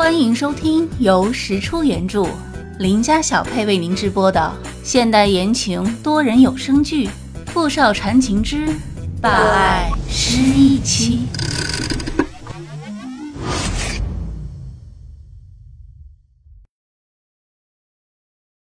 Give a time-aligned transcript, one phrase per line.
[0.00, 2.26] 欢迎收听由石出原著、
[2.78, 4.50] 林家小配为您直播的
[4.82, 7.06] 现代言情多人有声剧
[7.48, 8.66] 《富少缠情之
[9.20, 11.26] 霸爱失忆妻》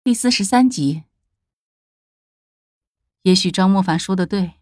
[0.05, 1.03] 第四十三集。
[3.23, 4.53] 也许张莫凡说的对，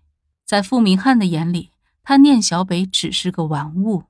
[0.44, 1.70] 在傅明翰的眼里，
[2.02, 4.06] 他念小北只是个玩物。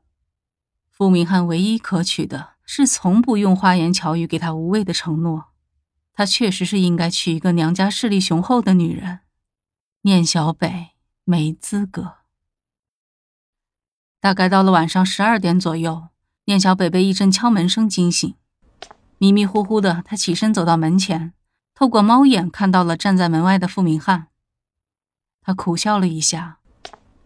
[0.98, 5.48] 傅明翰唯一可取的是从不用花言巧语给他无谓的承诺，
[6.13, 9.20] 他确实是应该娶一个娘家势力雄厚的女人。
[10.03, 10.91] 念小北
[11.26, 12.20] 没资格。
[14.22, 16.08] 大概到了晚上十二点左右，
[16.45, 18.34] 念小北被一阵敲门声惊醒，
[19.17, 21.34] 迷迷糊糊的，他起身走到门前，
[21.73, 24.27] 透过猫眼看到了站在门外的傅明翰。
[25.41, 26.59] 他苦笑了一下，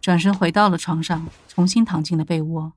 [0.00, 2.72] 转身回到了床上，重新躺进了被窝。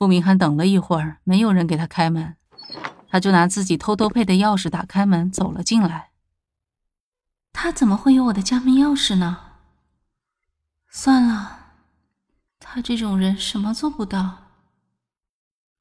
[0.00, 2.34] 傅明翰等了一会儿，没有人给他开门，
[3.06, 6.12] 他就拿自己偷偷配的钥匙打开门，走了进来。
[7.52, 9.36] 他怎么会有我的家门钥匙呢？
[10.88, 11.74] 算了，
[12.58, 14.38] 他这种人什么做不到。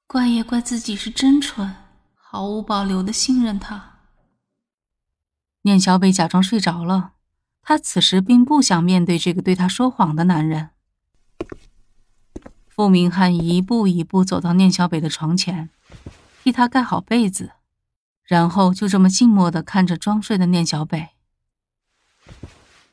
[0.05, 1.73] 怪也怪自己是真蠢，
[2.13, 3.99] 毫无保留的信任他。
[5.61, 7.13] 念小北假装睡着了，
[7.61, 10.71] 他此时并不想面对这个对他说谎的男人。
[12.79, 15.69] 傅明翰一步一步走到念小北的床前，
[16.41, 17.51] 替他盖好被子，
[18.23, 21.09] 然后就这么静默的看着装睡的念小北。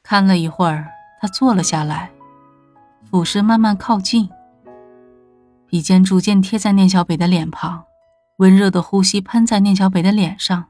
[0.03, 0.89] 看了一会儿，
[1.21, 2.11] 他坐了下来，
[3.09, 4.29] 俯身慢慢靠近，
[5.69, 7.85] 鼻尖逐渐贴在念小北的脸庞，
[8.39, 10.65] 温热的呼吸喷在念小北的脸上。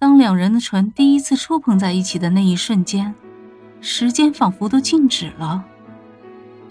[0.00, 3.14] 当两人的唇第一次触碰在一起的那一瞬间，
[3.80, 5.64] 时间仿佛都静止了。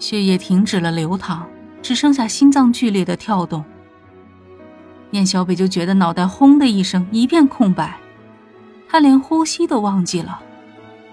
[0.02, 1.46] 血液停止了流淌，
[1.80, 3.64] 只剩下心脏剧烈的跳动。
[5.12, 7.96] 燕小北就觉得脑袋轰的一声，一片空白，
[8.88, 10.42] 他连呼吸都忘记了，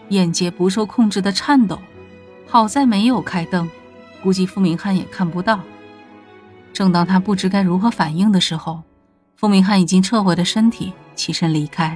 [0.09, 1.77] 眼睫不受控制的颤抖。
[2.47, 3.69] 好在没有开灯，
[4.23, 5.59] 估计傅明翰也看不到。
[6.73, 8.81] 正当他不知该如何反应的时候，
[9.35, 11.95] 傅明翰已经撤回了身体，起身离开。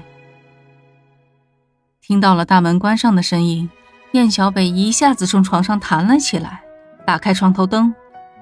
[2.01, 3.67] 听到了大门关上的声音，
[4.11, 6.62] 燕小北一下子从床上弹了起来。
[7.05, 7.93] 打开床头灯，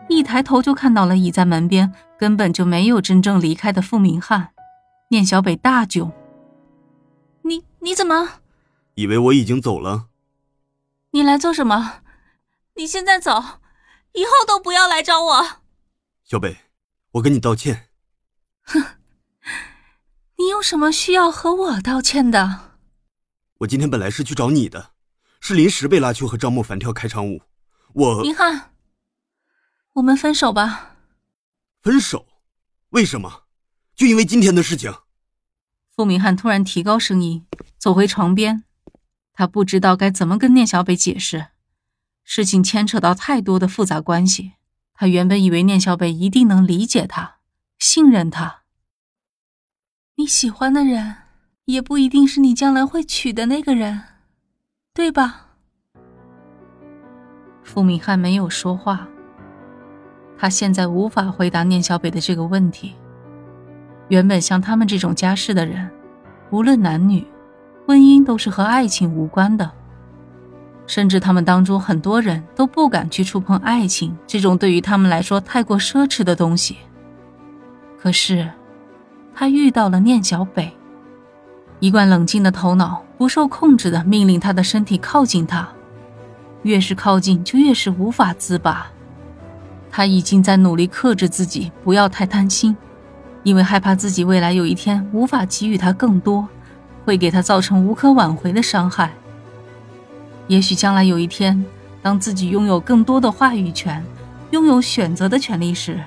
[0.08, 4.50] 一抬头就看到了倚在门边、根本就没有真正离开的傅明翰。
[5.10, 6.12] 念小北大窘
[7.44, 8.40] ：“你你怎么？
[8.96, 10.08] 以为我已经走了？
[11.12, 12.02] 你来做什么？
[12.76, 13.60] 你现在走，
[14.14, 15.48] 以后都不要来找我。”
[16.24, 16.58] 小北，
[17.14, 17.90] 我跟你道歉。
[18.64, 18.82] 哼，
[20.38, 22.78] 你有什么需要和我道歉的？
[23.60, 24.92] 我今天本来是去找你的，
[25.40, 27.42] 是临时被拉去和张莫凡跳开场舞。
[27.94, 28.72] 我明翰，
[29.94, 30.96] 我们分手吧。
[31.82, 32.26] 分手？
[32.90, 33.44] 为什么？
[33.96, 34.94] 就因为今天的事情？
[35.94, 37.46] 傅明翰突然提高声音，
[37.78, 38.64] 走回床边。
[39.34, 41.48] 他不知道该怎么跟聂小北解释，
[42.24, 44.54] 事情牵扯到太多的复杂关系。
[44.94, 47.40] 他原本以为聂小北一定能理解他，
[47.80, 48.62] 信任他。
[50.16, 51.18] 你喜欢的人，
[51.66, 54.04] 也不一定是你将来会娶的那个人，
[54.94, 55.51] 对吧？
[57.64, 59.08] 傅明翰没有说话。
[60.38, 62.96] 他现在无法回答念小北的这个问题。
[64.08, 65.90] 原本像他们这种家世的人，
[66.50, 67.26] 无论男女，
[67.88, 69.72] 婚姻都是和爱情无关的。
[70.88, 76.78] 甚至他们当中很多人都不敢去触碰爱情这种对于他们来说太过奢侈的东西。
[77.98, 78.50] 可是，
[79.34, 80.76] 他遇到了念小北，
[81.80, 85.70] 一贯冷静的头脑不受控制的命令他的身体靠近他。
[86.64, 88.88] 越是靠近，就越是无法自拔。
[89.90, 92.76] 他已经在努力克制自己，不要太贪心，
[93.44, 96.48] 因为害怕自己未来有一天无法给予他更多，
[97.04, 99.12] 会给他造成无可挽回的伤害。
[100.48, 101.66] 也许将来有一天，
[102.02, 104.04] 当自己拥有更多的话语权，
[104.52, 106.00] 拥有选择的权利时，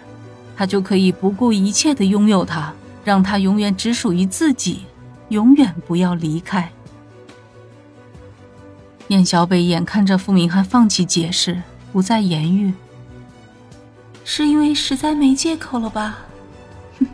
[0.57, 2.73] 他就可以不顾一切的拥有他，
[3.05, 4.85] 让他永远只属于自己，
[5.29, 6.71] 永远不要离开。
[9.09, 11.63] 燕小北眼看着傅明翰放弃解释，
[11.93, 12.73] 不再言语，
[14.25, 16.21] 是因为实在没借口了吧？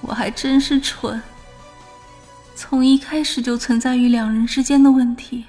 [0.00, 1.20] 我还真是蠢，
[2.54, 5.46] 从一开始就存在于两人之间的问题，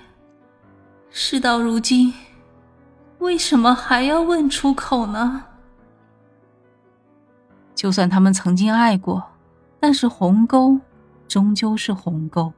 [1.11, 2.11] 事到如今，
[3.19, 5.43] 为什么还要问出口呢？
[7.75, 9.23] 就算他们曾经爱过，
[9.79, 10.79] 但是鸿沟
[11.27, 12.51] 终究是鸿沟。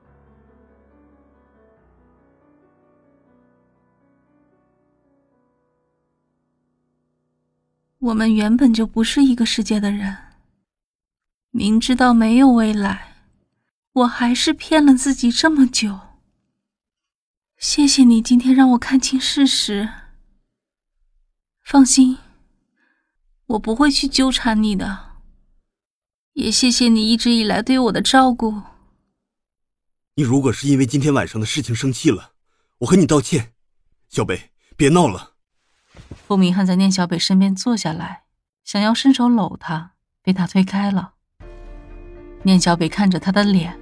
[8.05, 10.15] 我们原本就不是一个世界的人。
[11.49, 13.15] 明知道没有未来，
[13.93, 15.99] 我还是骗了自己这么久。
[17.57, 19.89] 谢谢你今天让我看清事实。
[21.63, 22.19] 放心，
[23.47, 25.15] 我不会去纠缠你的。
[26.33, 28.61] 也谢谢你一直以来对我的照顾。
[30.13, 32.33] 你如果是因为今天晚上的事情生气了，
[32.79, 33.53] 我和你道歉。
[34.09, 35.34] 小北，别闹了。
[36.27, 38.23] 傅明翰在念小北身边坐下来，
[38.63, 39.91] 想要伸手搂她，
[40.23, 41.11] 被他推开了。
[42.41, 43.77] 念小北看着他的脸，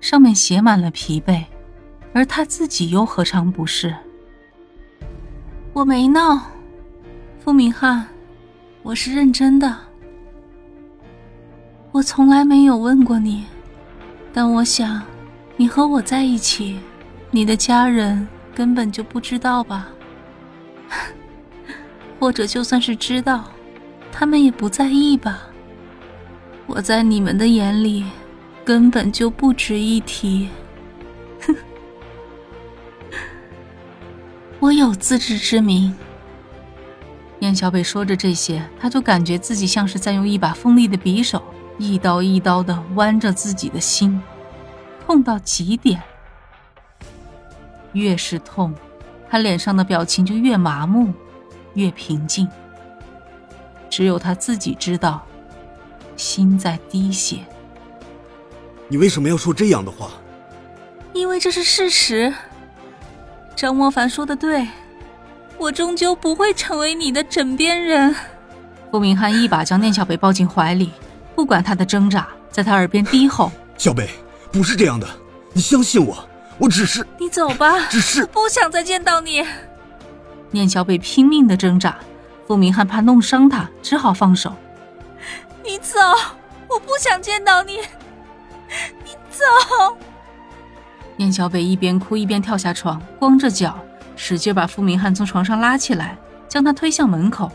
[0.00, 1.44] 上面写满了疲惫，
[2.12, 3.94] 而他自己又何尝不是？
[5.72, 6.50] 我没闹，
[7.38, 8.04] 傅明翰，
[8.82, 9.78] 我是认真的。
[11.92, 13.46] 我从来没有问过你，
[14.32, 15.00] 但我想，
[15.56, 16.80] 你和我在一起，
[17.30, 19.86] 你的家人根本就不知道吧？
[22.18, 23.44] 或者就算是知道，
[24.10, 25.42] 他们也不在意吧？
[26.66, 28.04] 我在你们的眼里，
[28.64, 30.48] 根本就不值一提。
[31.46, 31.54] 哼，
[34.58, 35.94] 我有自知之明。
[37.40, 41.42] 燕小北说着这些，他就感觉自己像是在用一把锋利的匕首，
[41.78, 44.20] 一刀一刀的剜着自己的心，
[45.06, 46.02] 痛到极点。
[47.92, 48.74] 越是痛，
[49.28, 51.12] 他脸上的表情就越麻木，
[51.76, 52.48] 越平静。
[53.88, 55.24] 只有他自己知道。
[56.16, 57.40] 心在滴血。
[58.88, 60.12] 你为什么要说这样的话？
[61.12, 62.32] 因为这是事实。
[63.54, 64.66] 张莫凡说的对，
[65.58, 68.14] 我终究不会成为你的枕边人。
[68.90, 70.90] 傅明翰一把将念小北抱进怀里，
[71.34, 74.08] 不管他的挣扎，在他耳边低吼：“小北，
[74.50, 75.06] 不是这样的，
[75.52, 76.26] 你相信我，
[76.56, 77.06] 我只是……
[77.18, 79.44] 你走吧，只是不想再见到你。”
[80.50, 81.96] 念小北拼命的挣扎，
[82.46, 84.52] 傅明翰怕弄伤他，只好放手。
[85.64, 85.98] 你走，
[86.68, 87.78] 我不想见到你。
[89.04, 89.96] 你走。
[91.16, 93.78] 念小北一边哭一边跳下床，光着脚，
[94.16, 96.16] 使劲把傅明翰从床上拉起来，
[96.48, 97.50] 将他推向门口。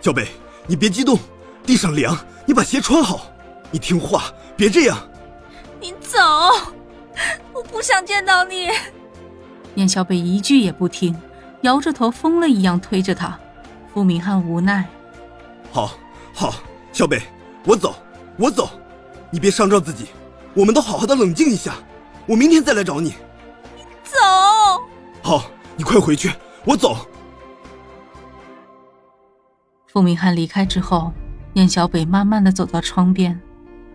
[0.00, 0.28] 小北，
[0.66, 1.18] 你别激动，
[1.64, 2.16] 地上凉，
[2.46, 3.26] 你把鞋穿好。
[3.70, 4.24] 你听话，
[4.56, 4.98] 别这样。
[5.80, 6.18] 你走，
[7.52, 8.68] 我不想见到你。
[9.74, 11.14] 念小北一句也不听，
[11.62, 13.38] 摇着头，疯了一样推着他。
[13.92, 14.88] 傅明翰无奈。
[15.72, 15.92] 好，
[16.32, 16.54] 好。
[16.92, 17.22] 小北，
[17.64, 17.94] 我走，
[18.36, 18.68] 我走，
[19.30, 20.06] 你别伤着自己，
[20.54, 21.74] 我们都好好的冷静一下，
[22.26, 23.14] 我明天再来找你。
[24.02, 24.18] 走。
[25.22, 25.44] 好，
[25.76, 26.32] 你快回去，
[26.64, 26.96] 我走。
[29.86, 31.12] 傅明翰离开之后，
[31.52, 33.40] 念小北慢慢的走到窗边，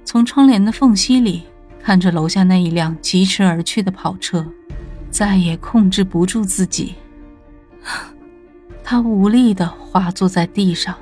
[0.05, 1.43] 从窗帘的缝隙里
[1.83, 4.47] 看着楼下那一辆疾驰而去的跑车，
[5.11, 6.95] 再也控制不住自己，
[8.87, 10.95] 他无力的滑坐在地上。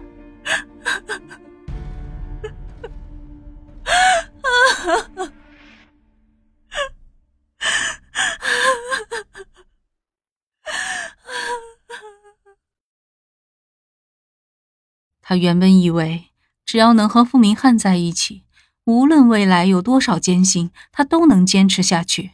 [15.21, 16.31] 他原本以为，
[16.65, 18.45] 只要能和傅明翰在一起，
[18.86, 22.31] 无论未来有多少艰辛，他都能坚持下去。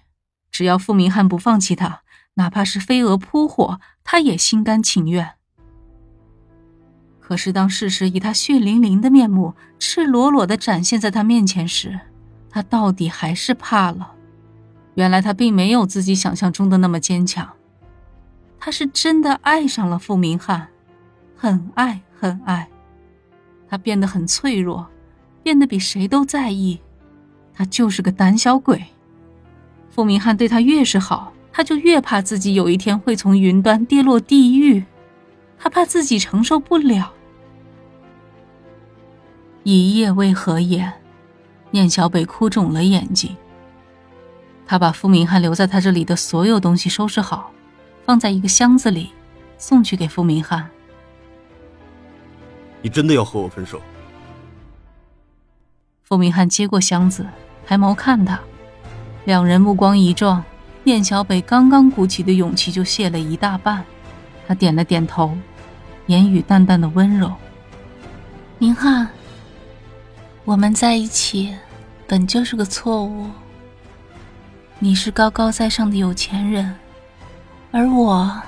[0.51, 2.03] 只要傅明翰不放弃他，
[2.35, 5.38] 哪怕是飞蛾扑火，他也心甘情愿。
[7.29, 11.99] 可是，当事实以他血淋淋的面目赤裸裸的展现在他面前时，
[12.49, 14.13] 他到底还是怕了。
[14.95, 17.47] 原来他并没有自己想象中的那么坚强，
[18.59, 20.69] 他是真的爱上了傅明翰，
[21.35, 22.67] 很爱很爱。
[23.67, 24.87] 他变得很脆弱，
[25.43, 26.79] 变得比谁都在意。
[27.53, 28.83] 他就是个胆小鬼。
[29.91, 34.83] 傅明翰对他越是好，他就越怕自己有一天会从云端跌落地狱。
[35.59, 37.13] 他怕自己承受不了。
[39.71, 40.91] 一夜未合眼，
[41.69, 43.37] 念小北哭肿了眼睛。
[44.65, 47.51] 他把傅明翰留在他这里的所有东西收拾好，
[48.03, 49.11] 放在一个箱子里，
[49.59, 50.67] 送去给傅明翰。
[52.81, 53.79] 你真的要和我分手？
[56.01, 57.23] 傅明翰接过箱子，
[57.67, 58.39] 抬眸看他，
[59.25, 60.43] 两人目光一撞，
[60.83, 63.85] 念小北刚刚鼓起的勇气就泄了一大半。
[64.47, 65.37] 他点了点头，
[66.07, 67.31] 言语淡淡的温柔
[68.57, 69.07] ：“明翰。”
[70.45, 71.53] 我们在一起，
[72.07, 73.27] 本就是个错误。
[74.79, 76.75] 你是高高在上的有钱人，
[77.71, 78.41] 而我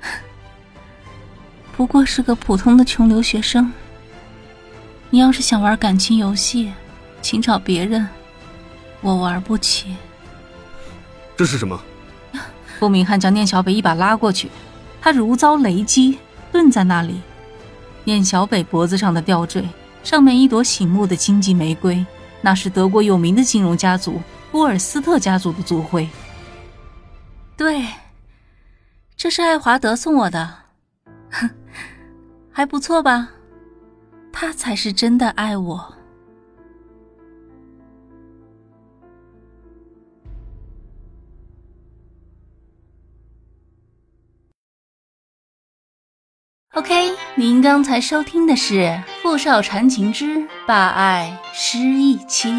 [1.76, 3.70] 不过是个普通的穷留学生。
[5.10, 6.72] 你要是想玩感情游戏，
[7.20, 8.08] 请找别人，
[9.00, 9.96] 我玩不起。
[11.36, 11.78] 这是什么？
[12.78, 14.50] 顾明翰将念小北一把拉过去，
[15.00, 16.18] 他如遭雷击，
[16.52, 17.20] 顿在那里。
[18.04, 19.68] 念小北脖子上的吊坠，
[20.02, 22.04] 上面一朵醒目的荆棘玫瑰，
[22.40, 26.08] 那是德国有名的金融家族波尔斯特家族的族徽。
[27.56, 27.84] 对，
[29.16, 30.54] 这是爱华德送我的，
[31.30, 31.50] 哼，
[32.50, 33.30] 还不错吧？
[34.32, 35.94] 他才是真的爱我。
[46.78, 48.74] OK，您刚才收听的是
[49.20, 52.50] 《富少缠情之霸爱失忆妻》。